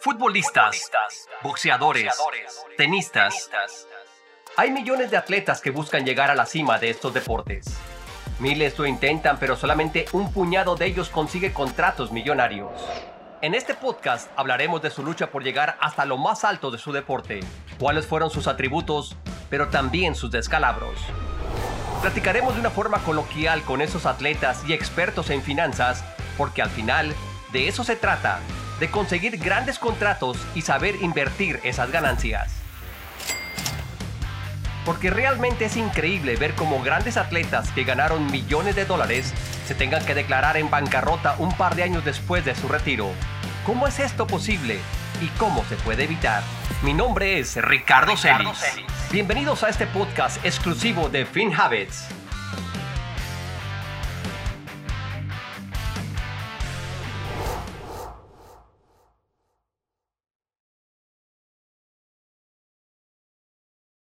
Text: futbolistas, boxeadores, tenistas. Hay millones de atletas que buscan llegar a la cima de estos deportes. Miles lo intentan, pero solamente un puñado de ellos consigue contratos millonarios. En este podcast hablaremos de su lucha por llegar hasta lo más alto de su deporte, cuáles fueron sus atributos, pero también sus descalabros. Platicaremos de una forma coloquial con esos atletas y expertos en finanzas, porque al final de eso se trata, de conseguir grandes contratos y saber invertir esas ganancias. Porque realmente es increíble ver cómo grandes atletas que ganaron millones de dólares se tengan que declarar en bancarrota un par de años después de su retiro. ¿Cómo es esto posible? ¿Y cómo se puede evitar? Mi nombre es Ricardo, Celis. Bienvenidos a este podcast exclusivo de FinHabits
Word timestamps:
futbolistas, 0.00 0.90
boxeadores, 1.42 2.14
tenistas. 2.76 3.50
Hay 4.56 4.70
millones 4.70 5.10
de 5.10 5.16
atletas 5.16 5.60
que 5.60 5.70
buscan 5.70 6.04
llegar 6.04 6.30
a 6.30 6.34
la 6.34 6.46
cima 6.46 6.78
de 6.78 6.90
estos 6.90 7.12
deportes. 7.12 7.66
Miles 8.38 8.78
lo 8.78 8.86
intentan, 8.86 9.38
pero 9.38 9.56
solamente 9.56 10.06
un 10.12 10.32
puñado 10.32 10.76
de 10.76 10.86
ellos 10.86 11.08
consigue 11.08 11.52
contratos 11.52 12.12
millonarios. 12.12 12.70
En 13.42 13.54
este 13.54 13.74
podcast 13.74 14.30
hablaremos 14.36 14.82
de 14.82 14.90
su 14.90 15.02
lucha 15.02 15.30
por 15.30 15.42
llegar 15.42 15.76
hasta 15.80 16.04
lo 16.04 16.16
más 16.18 16.44
alto 16.44 16.70
de 16.70 16.78
su 16.78 16.92
deporte, 16.92 17.40
cuáles 17.78 18.06
fueron 18.06 18.30
sus 18.30 18.46
atributos, 18.46 19.16
pero 19.50 19.68
también 19.68 20.14
sus 20.14 20.30
descalabros. 20.30 20.98
Platicaremos 22.02 22.54
de 22.54 22.60
una 22.60 22.70
forma 22.70 22.98
coloquial 23.00 23.62
con 23.62 23.80
esos 23.80 24.06
atletas 24.06 24.62
y 24.66 24.72
expertos 24.72 25.30
en 25.30 25.42
finanzas, 25.42 26.04
porque 26.36 26.62
al 26.62 26.70
final 26.70 27.14
de 27.52 27.68
eso 27.68 27.84
se 27.84 27.96
trata, 27.96 28.40
de 28.80 28.90
conseguir 28.90 29.38
grandes 29.38 29.78
contratos 29.78 30.38
y 30.54 30.62
saber 30.62 30.96
invertir 31.02 31.60
esas 31.64 31.90
ganancias. 31.90 32.52
Porque 34.84 35.10
realmente 35.10 35.64
es 35.64 35.76
increíble 35.76 36.36
ver 36.36 36.54
cómo 36.54 36.82
grandes 36.82 37.16
atletas 37.16 37.70
que 37.72 37.84
ganaron 37.84 38.30
millones 38.30 38.76
de 38.76 38.84
dólares 38.84 39.32
se 39.66 39.74
tengan 39.74 40.04
que 40.04 40.14
declarar 40.14 40.56
en 40.56 40.70
bancarrota 40.70 41.34
un 41.38 41.52
par 41.56 41.74
de 41.74 41.82
años 41.82 42.04
después 42.04 42.44
de 42.44 42.54
su 42.54 42.68
retiro. 42.68 43.10
¿Cómo 43.64 43.88
es 43.88 43.98
esto 43.98 44.28
posible? 44.28 44.78
¿Y 45.20 45.26
cómo 45.38 45.64
se 45.64 45.74
puede 45.76 46.04
evitar? 46.04 46.42
Mi 46.82 46.94
nombre 46.94 47.40
es 47.40 47.56
Ricardo, 47.56 48.16
Celis. 48.16 48.64
Bienvenidos 49.10 49.64
a 49.64 49.70
este 49.70 49.86
podcast 49.86 50.44
exclusivo 50.44 51.08
de 51.08 51.26
FinHabits 51.26 52.06